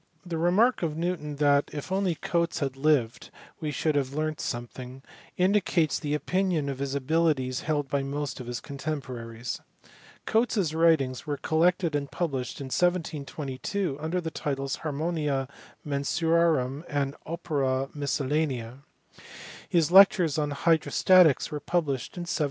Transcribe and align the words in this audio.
Tin 0.27 0.39
remark 0.39 0.81
of 0.81 0.97
Newton 0.97 1.35
that 1.35 1.69
if 1.71 1.91
only 1.91 2.15
Cotes 2.15 2.57
had 2.57 2.75
lived" 2.75 3.29
we 3.61 3.69
should 3.69 3.93
have 3.93 4.15
learnt 4.15 4.41
some 4.41 4.65
thing" 4.65 5.03
indicates 5.37 5.99
the 5.99 6.15
opinion 6.15 6.69
of 6.69 6.79
his 6.79 6.95
abilities 6.95 7.59
held 7.59 7.87
by 7.87 8.01
most 8.01 8.39
of 8.39 8.47
his 8.47 8.59
contemporaries. 8.59 9.61
Colon 10.25 10.47
s 10.57 10.73
writings 10.73 11.27
were 11.27 11.37
collected 11.37 11.93
and 11.93 12.09
published 12.09 12.59
in 12.59 12.65
1722 12.65 13.95
under 14.01 14.19
the 14.19 14.31
titles 14.31 14.77
Ha/nn&nMi 14.77 15.29
Af&nsurci/rufn 15.31 16.83
and 16.89 17.15
Opera 17.27 17.87
MisceL 17.95 18.25
latifia. 18.27 18.79
His 19.69 19.91
lectures 19.91 20.39
on 20.39 20.49
hydrostatics 20.49 21.51
were 21.51 21.59
published 21.59 22.17
in 22.17 22.21
1738. 22.21 22.39